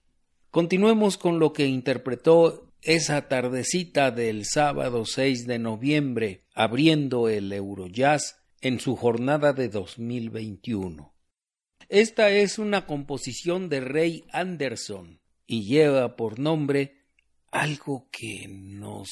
Continuemos 0.51 1.17
con 1.17 1.37
lo 1.37 1.51
que 1.51 1.67
interpretó 1.67 2.71
esa 2.81 3.27
tardecita 3.27 4.09
del 4.11 4.45
sábado 4.45 5.05
6 5.05 5.45
de 5.45 5.59
noviembre, 5.59 6.45
abriendo 6.53 7.27
el 7.27 7.51
Eurojazz 7.51 8.37
en 8.61 8.79
su 8.79 8.95
jornada 8.95 9.51
de 9.51 9.67
2021. 9.67 11.13
Esta 11.89 12.29
es 12.29 12.57
una 12.57 12.85
composición 12.85 13.67
de 13.67 13.81
Ray 13.81 14.25
Anderson 14.31 15.19
y 15.45 15.65
lleva 15.65 16.15
por 16.15 16.39
nombre 16.39 17.03
algo 17.51 18.07
que 18.11 18.47
nos 18.47 19.09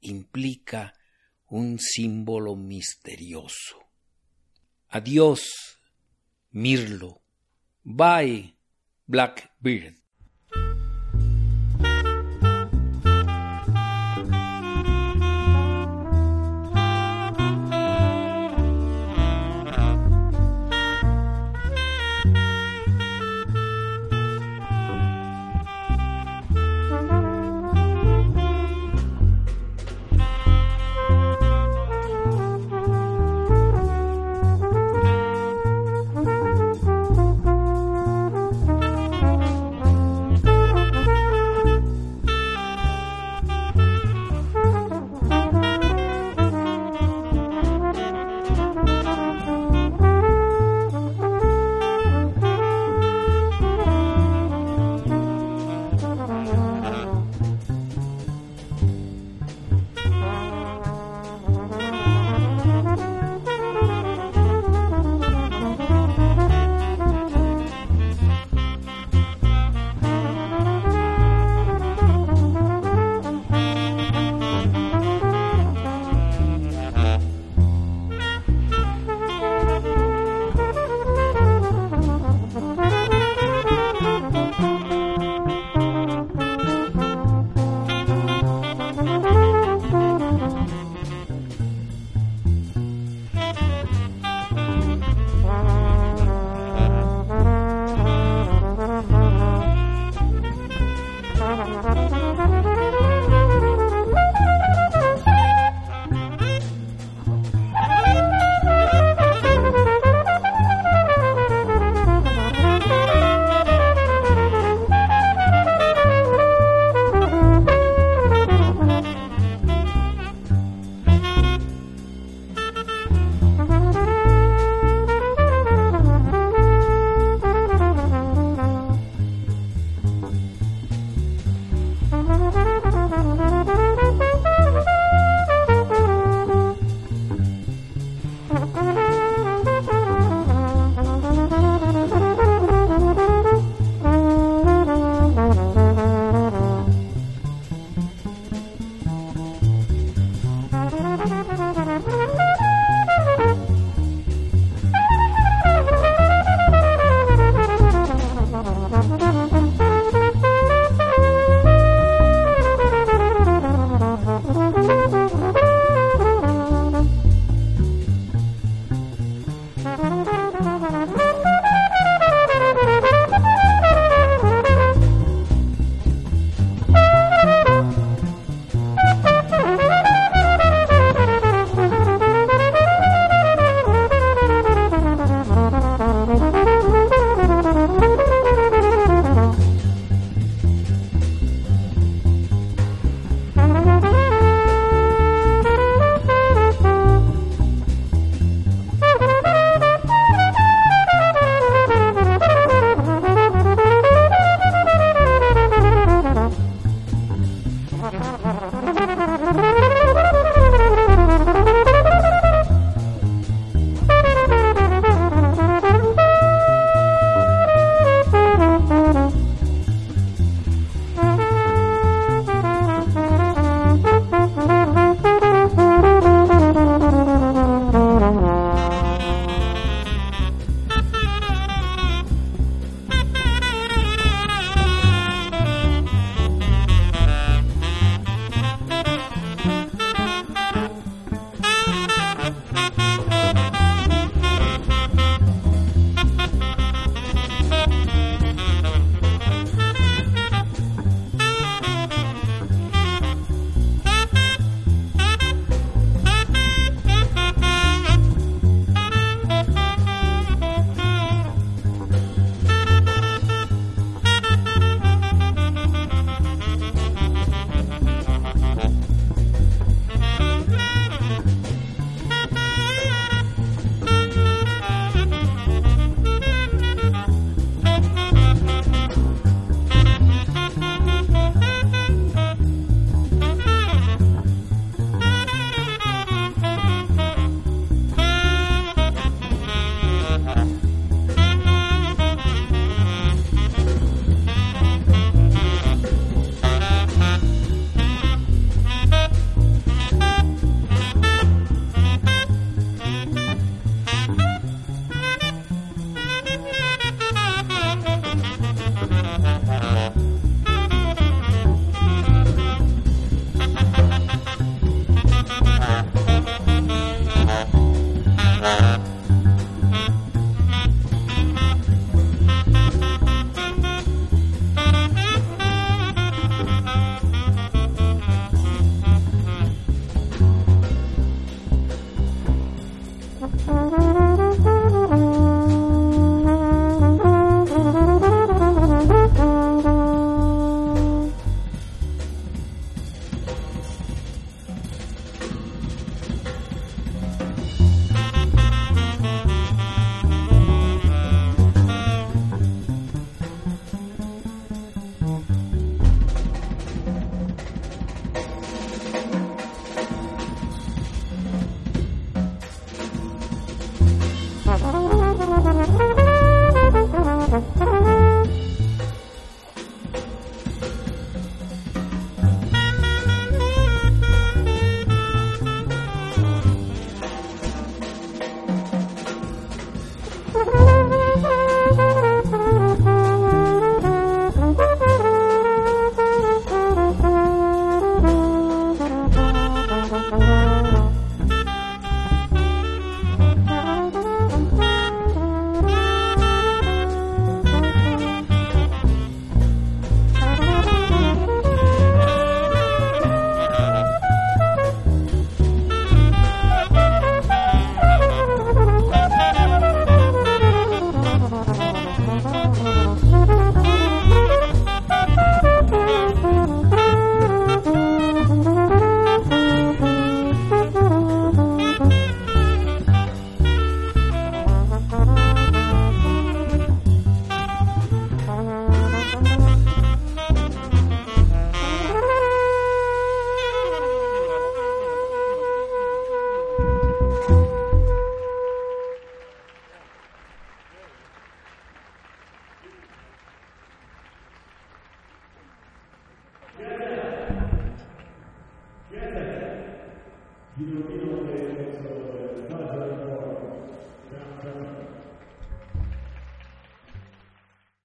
implica 0.00 0.94
un 1.48 1.78
símbolo 1.78 2.56
misterioso. 2.56 3.78
Adiós, 4.88 5.42
Mirlo. 6.50 7.21
by 7.84 8.52
Blackbeard. 9.08 9.94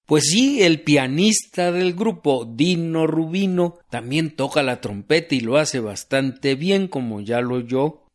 Pues 0.08 0.24
sí, 0.32 0.64
el 0.64 0.84
pianista 0.84 1.74
del 1.74 1.94
grupo, 1.94 2.46
Dino 2.46 3.08
Rubino, 3.08 3.78
también 3.90 4.38
toca 4.38 4.64
la 4.64 4.80
trompeta 4.80 5.36
y 5.36 5.42
lo 5.42 5.58
hace 5.58 5.82
bastante 5.82 6.56
bien, 6.56 6.88
como 6.88 7.20
ya 7.20 7.42
lo 7.42 7.56
oyó. 7.56 8.06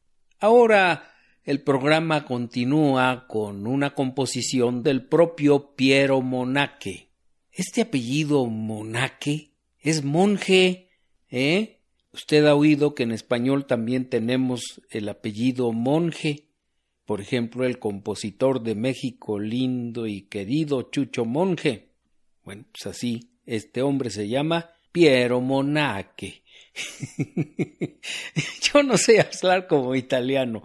Ahora 0.40 1.12
el 1.44 1.60
programa 1.60 2.24
continúa 2.24 3.26
con 3.28 3.66
una 3.66 3.94
composición 3.94 4.82
del 4.82 5.04
propio 5.04 5.74
Piero 5.76 6.22
Monache. 6.22 7.10
Este 7.50 7.82
apellido 7.82 8.46
Monache 8.46 9.50
es 9.78 10.02
monje, 10.02 10.88
¿eh? 11.28 11.80
Usted 12.14 12.46
ha 12.46 12.54
oído 12.54 12.94
que 12.94 13.02
en 13.02 13.12
español 13.12 13.66
también 13.66 14.08
tenemos 14.08 14.80
el 14.88 15.10
apellido 15.10 15.72
monje. 15.72 16.46
Por 17.12 17.20
ejemplo, 17.20 17.66
el 17.66 17.78
compositor 17.78 18.62
de 18.62 18.74
México 18.74 19.38
lindo 19.38 20.06
y 20.06 20.22
querido 20.22 20.80
Chucho 20.90 21.26
Monje. 21.26 21.90
Bueno, 22.42 22.64
pues 22.72 22.86
así, 22.86 23.34
este 23.44 23.82
hombre 23.82 24.08
se 24.08 24.28
llama 24.28 24.70
Piero 24.92 25.42
Monache. 25.42 26.42
Yo 28.62 28.82
no 28.82 28.96
sé 28.96 29.20
hablar 29.20 29.66
como 29.66 29.94
italiano. 29.94 30.64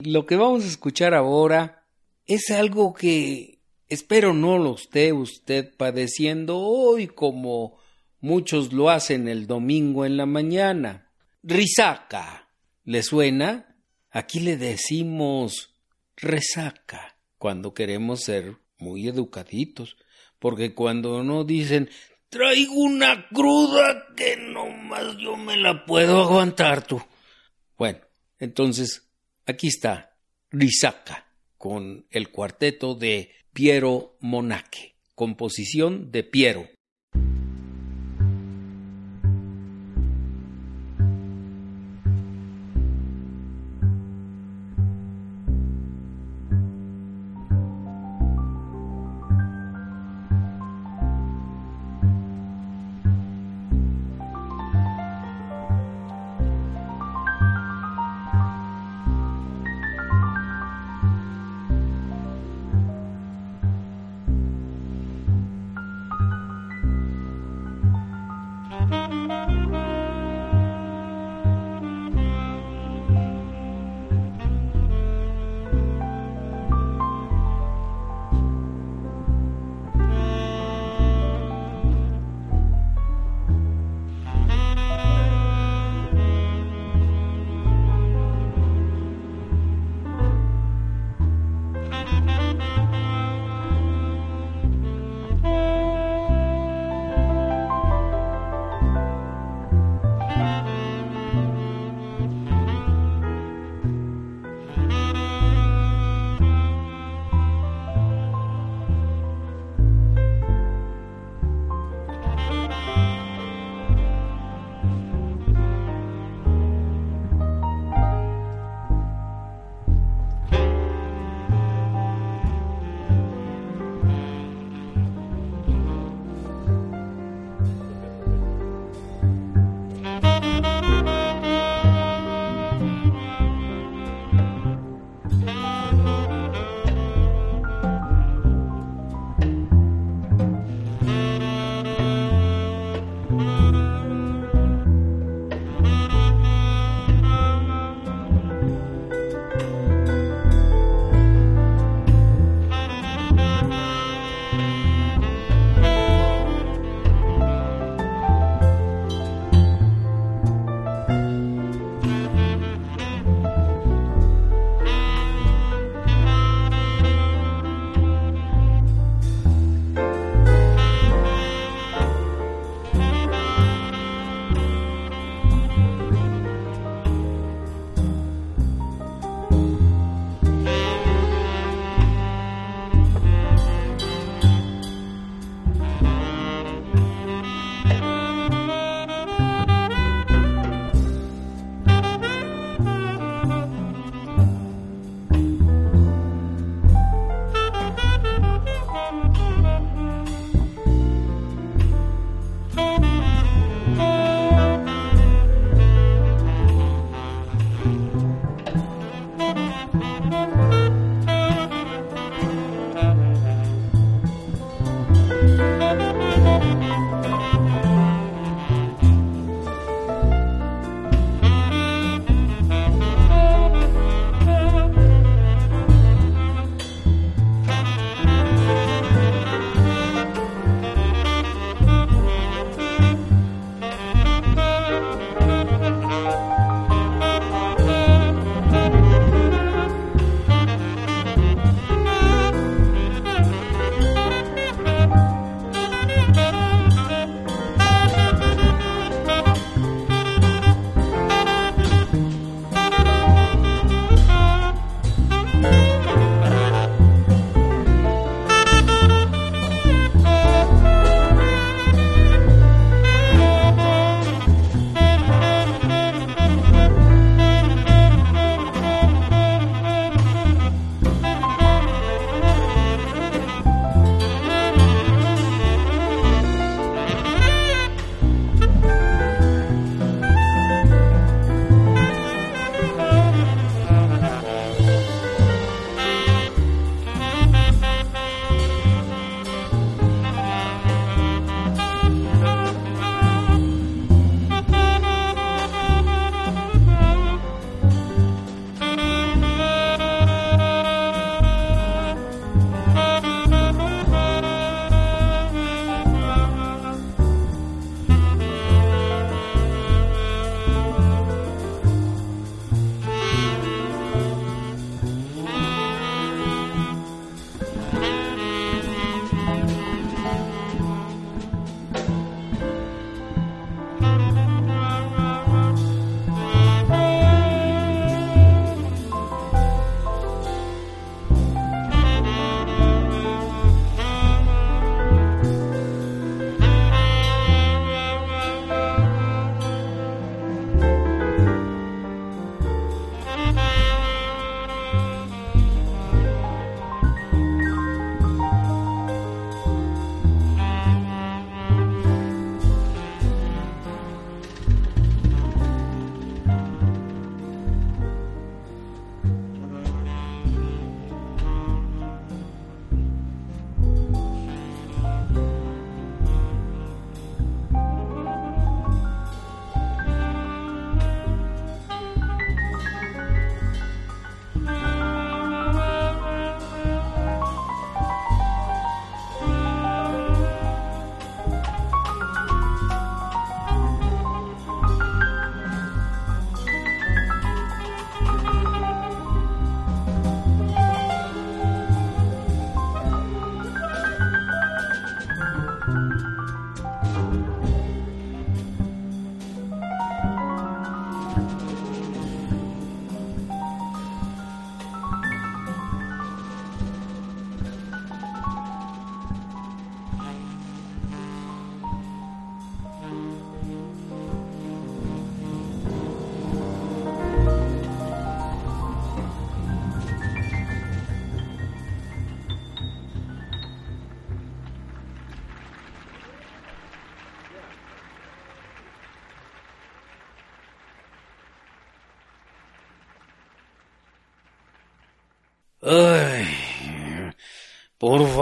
Lo 0.00 0.26
que 0.26 0.34
vamos 0.34 0.64
a 0.64 0.66
escuchar 0.66 1.14
ahora 1.14 1.86
es 2.26 2.50
algo 2.50 2.92
que 2.92 3.60
espero 3.86 4.34
no 4.34 4.58
lo 4.58 4.74
esté 4.74 5.12
usted 5.12 5.72
padeciendo 5.76 6.58
hoy 6.58 7.06
como 7.06 7.78
muchos 8.18 8.72
lo 8.72 8.90
hacen 8.90 9.28
el 9.28 9.46
domingo 9.46 10.04
en 10.04 10.16
la 10.16 10.26
mañana. 10.26 11.12
Risaca. 11.44 12.48
¿Le 12.82 13.04
suena? 13.04 13.69
Aquí 14.10 14.40
le 14.40 14.56
decimos 14.56 15.74
resaca 16.16 17.16
cuando 17.38 17.74
queremos 17.74 18.20
ser 18.20 18.56
muy 18.78 19.08
educaditos, 19.08 19.96
porque 20.38 20.74
cuando 20.74 21.22
no 21.22 21.44
dicen 21.44 21.88
traigo 22.28 22.74
una 22.74 23.28
cruda 23.28 24.06
que 24.16 24.36
no 24.36 24.68
más 24.68 25.16
yo 25.18 25.36
me 25.36 25.56
la 25.56 25.84
puedo 25.84 26.22
aguantar 26.22 26.86
tú. 26.86 27.02
Bueno, 27.76 28.00
entonces 28.38 29.10
aquí 29.46 29.68
está 29.68 30.16
Risaca 30.50 31.26
con 31.58 32.06
el 32.10 32.30
cuarteto 32.30 32.94
de 32.94 33.32
Piero 33.52 34.16
Monaque, 34.20 34.96
composición 35.14 36.10
de 36.10 36.24
Piero. 36.24 36.68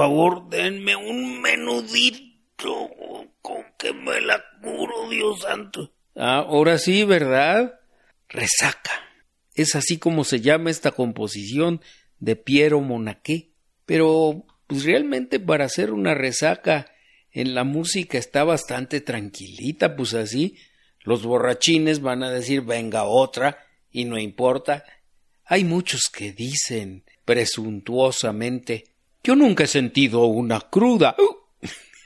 Favor, 0.09 0.49
denme 0.49 0.97
un 0.97 1.43
menudito 1.43 2.91
con 3.43 3.63
que 3.79 3.93
me 3.93 4.21
la 4.23 4.43
curo, 4.63 5.09
Dios 5.11 5.43
santo. 5.43 5.93
Ah, 6.17 6.39
ahora 6.39 6.79
sí, 6.79 7.05
¿verdad? 7.05 7.79
Resaca. 8.29 8.91
Es 9.55 9.75
así 9.75 9.99
como 9.99 10.25
se 10.25 10.41
llama 10.41 10.71
esta 10.71 10.93
composición 10.93 11.83
de 12.21 12.37
Piero 12.37 12.81
Monaqué. 12.81 13.53
Pero, 13.85 14.47
pues 14.67 14.85
realmente 14.85 15.41
para 15.41 15.67
hacer 15.67 15.93
una 15.93 16.15
resaca 16.15 16.91
en 17.31 17.55
la 17.55 17.65
música 17.65 18.17
está 18.17 18.45
bastante 18.45 19.03
tranquilita, 19.03 19.95
pues 19.95 20.15
así 20.15 20.57
los 21.01 21.23
borrachines 21.23 22.01
van 22.01 22.23
a 22.23 22.31
decir 22.31 22.63
venga 22.63 23.05
otra 23.05 23.59
y 23.91 24.07
no 24.07 24.19
importa. 24.19 24.85
Hay 25.45 25.65
muchos 25.65 26.09
que 26.11 26.33
dicen 26.33 27.05
presuntuosamente 27.27 28.98
yo 29.23 29.37
nunca 29.37 29.65
he 29.65 29.67
sentido 29.67 30.27
una 30.27 30.61
cruda. 30.61 31.17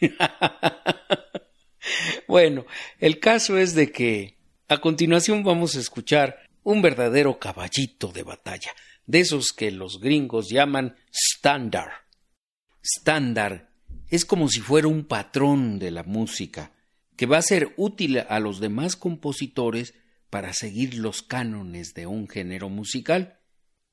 bueno, 2.28 2.66
el 2.98 3.18
caso 3.18 3.58
es 3.58 3.74
de 3.74 3.92
que 3.92 4.38
a 4.68 4.80
continuación 4.80 5.44
vamos 5.44 5.76
a 5.76 5.80
escuchar 5.80 6.48
un 6.62 6.82
verdadero 6.82 7.38
caballito 7.38 8.08
de 8.08 8.22
batalla, 8.22 8.72
de 9.06 9.20
esos 9.20 9.52
que 9.52 9.70
los 9.70 10.00
gringos 10.00 10.48
llaman 10.48 10.96
standard. 11.12 11.92
Standard 12.82 13.68
es 14.08 14.24
como 14.24 14.48
si 14.48 14.60
fuera 14.60 14.88
un 14.88 15.04
patrón 15.04 15.78
de 15.78 15.90
la 15.90 16.02
música, 16.02 16.72
que 17.16 17.26
va 17.26 17.38
a 17.38 17.42
ser 17.42 17.72
útil 17.76 18.18
a 18.18 18.40
los 18.40 18.60
demás 18.60 18.96
compositores 18.96 19.94
para 20.30 20.52
seguir 20.52 20.94
los 20.94 21.22
cánones 21.22 21.94
de 21.94 22.06
un 22.06 22.28
género 22.28 22.68
musical. 22.68 23.38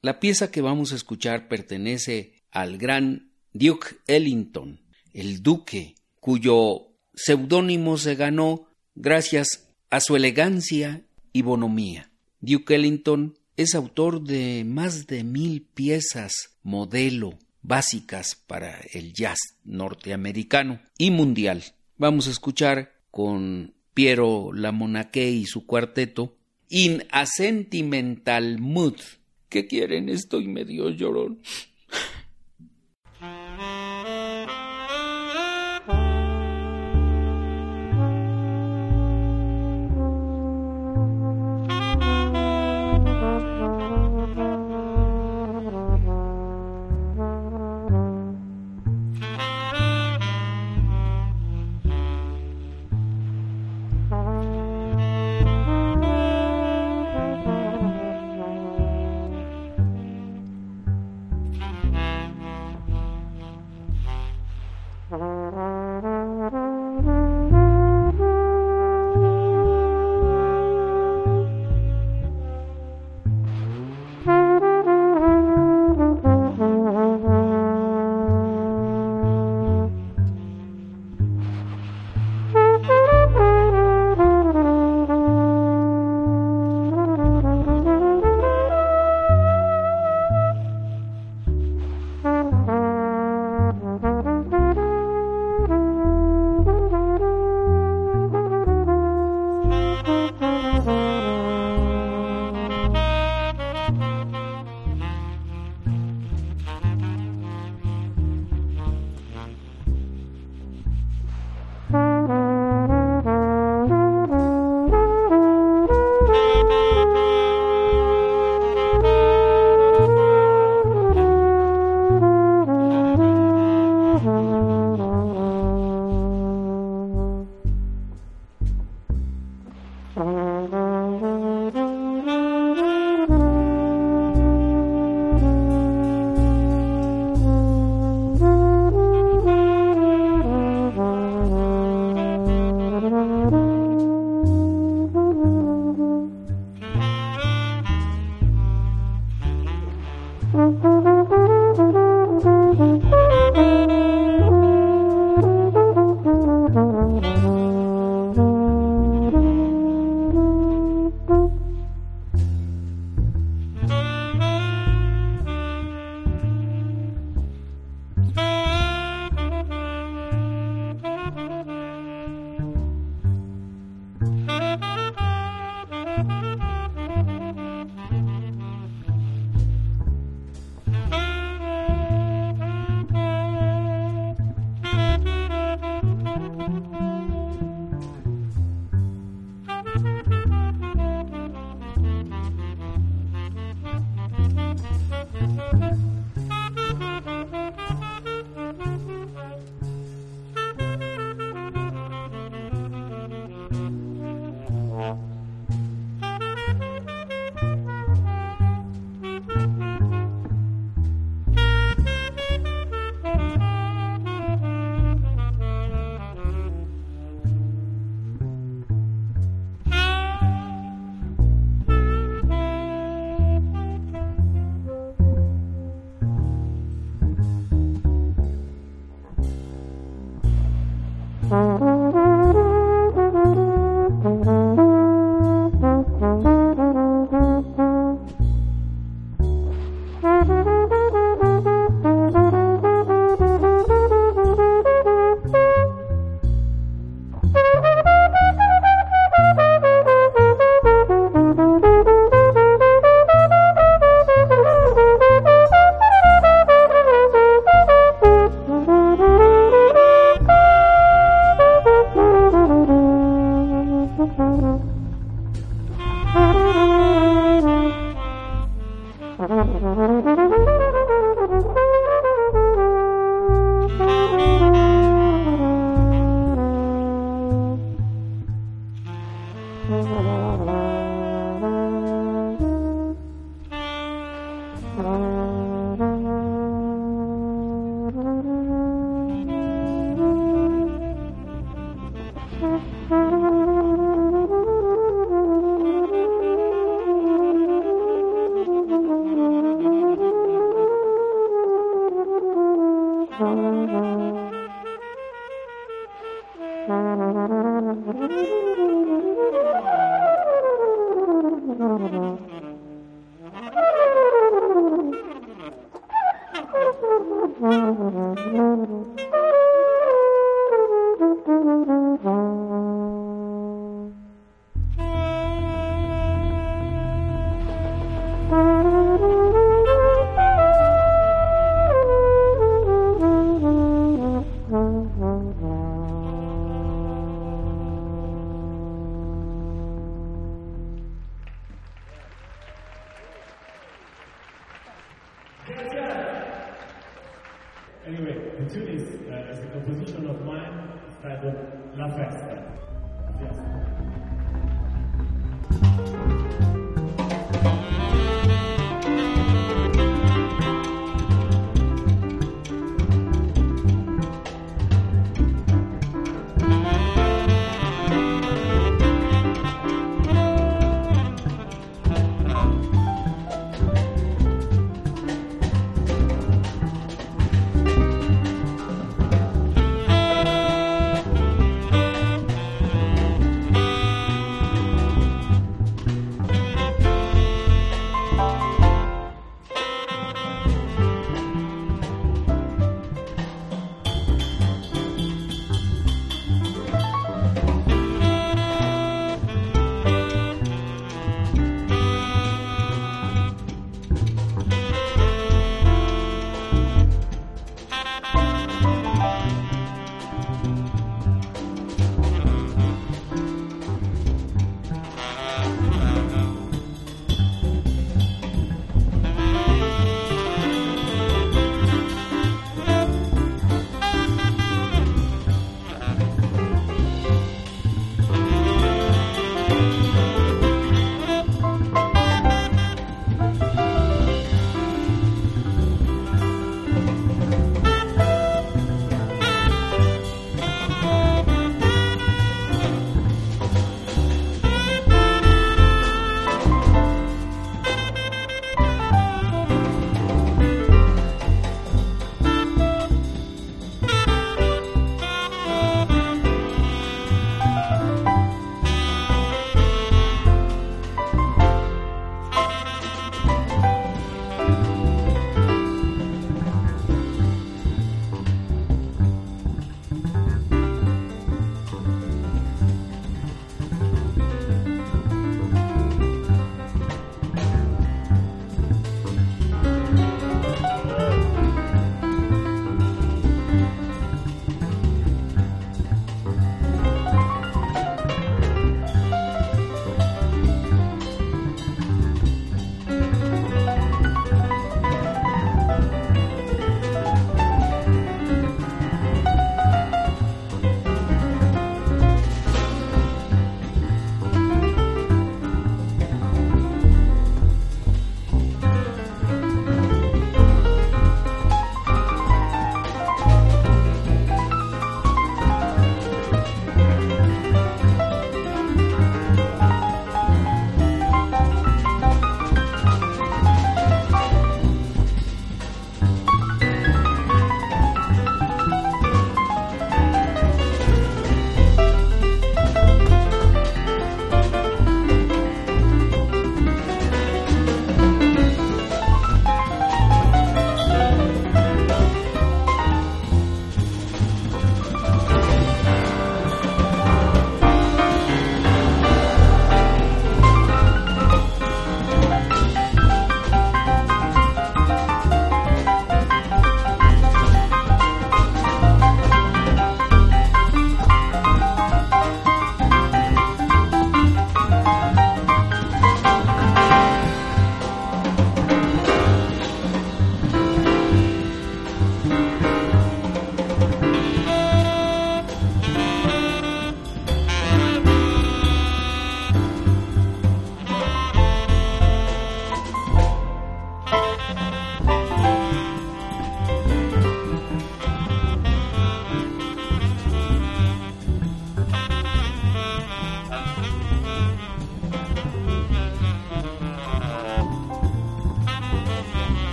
La 0.00 0.20
pieza 0.20 0.50
que 0.50 0.60
vamos 0.60 0.92
a 0.92 0.96
escuchar 0.96 1.48
pertenece 1.48 2.39
al 2.52 2.78
gran 2.78 3.30
Duke 3.52 3.96
Ellington, 4.06 4.80
el 5.12 5.42
duque, 5.42 5.94
cuyo 6.20 6.92
seudónimo 7.14 7.98
se 7.98 8.14
ganó 8.14 8.66
gracias 8.94 9.68
a 9.90 10.00
su 10.00 10.16
elegancia 10.16 11.02
y 11.32 11.42
bonomía. 11.42 12.10
Duke 12.40 12.74
Ellington 12.74 13.38
es 13.56 13.74
autor 13.74 14.22
de 14.22 14.64
más 14.64 15.06
de 15.06 15.24
mil 15.24 15.62
piezas 15.62 16.32
modelo 16.62 17.38
básicas 17.62 18.34
para 18.34 18.80
el 18.92 19.12
jazz 19.12 19.38
norteamericano 19.64 20.80
y 20.96 21.10
mundial. 21.10 21.62
Vamos 21.98 22.26
a 22.26 22.30
escuchar 22.30 22.92
con 23.10 23.74
Piero 23.92 24.52
Lamonaque 24.52 25.30
y 25.30 25.44
su 25.44 25.66
cuarteto 25.66 26.36
In 26.68 27.04
a 27.10 27.26
Sentimental 27.26 28.58
Mood. 28.60 28.96
¿Qué 29.48 29.66
quieren? 29.66 30.08
Estoy 30.08 30.46
medio 30.46 30.88
llorón. 30.90 31.42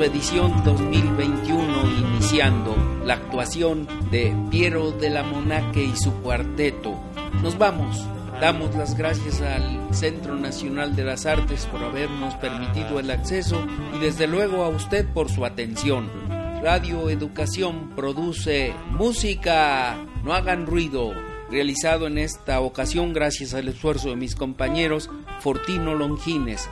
Su 0.00 0.04
edición 0.06 0.64
2021 0.64 1.90
iniciando 1.98 2.74
la 3.04 3.14
actuación 3.14 3.86
de 4.10 4.34
Piero 4.50 4.92
de 4.92 5.10
la 5.10 5.22
Monaque 5.22 5.84
y 5.84 5.94
su 5.94 6.10
cuarteto. 6.22 6.98
Nos 7.42 7.58
vamos. 7.58 8.02
Damos 8.40 8.74
las 8.76 8.96
gracias 8.96 9.42
al 9.42 9.94
Centro 9.94 10.36
Nacional 10.36 10.96
de 10.96 11.04
las 11.04 11.26
Artes 11.26 11.66
por 11.66 11.84
habernos 11.84 12.34
permitido 12.36 12.98
el 12.98 13.10
acceso 13.10 13.62
y 13.94 13.98
desde 13.98 14.26
luego 14.26 14.64
a 14.64 14.70
usted 14.70 15.06
por 15.06 15.30
su 15.30 15.44
atención. 15.44 16.08
Radio 16.62 17.10
Educación 17.10 17.90
produce 17.94 18.72
música, 18.92 19.98
no 20.24 20.32
hagan 20.32 20.66
ruido, 20.66 21.12
realizado 21.50 22.06
en 22.06 22.16
esta 22.16 22.60
ocasión 22.60 23.12
gracias 23.12 23.52
al 23.52 23.68
esfuerzo 23.68 24.08
de 24.08 24.16
mis 24.16 24.34
compañeros 24.34 25.10
Fortino 25.40 25.94
Longines, 25.94 26.70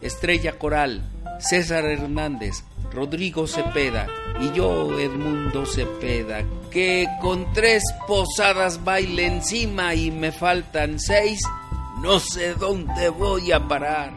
Estrella 0.00 0.60
Coral, 0.60 1.02
César 1.40 1.84
Hernández, 1.84 2.64
Rodrigo 2.98 3.46
Cepeda 3.46 4.08
y 4.40 4.50
yo, 4.56 4.98
Edmundo 4.98 5.64
Cepeda, 5.64 6.42
que 6.68 7.06
con 7.20 7.52
tres 7.52 7.84
posadas 8.08 8.82
baile 8.82 9.26
encima 9.26 9.94
y 9.94 10.10
me 10.10 10.32
faltan 10.32 10.98
seis, 10.98 11.38
no 12.02 12.18
sé 12.18 12.54
dónde 12.54 13.08
voy 13.10 13.52
a 13.52 13.60
parar. 13.68 14.14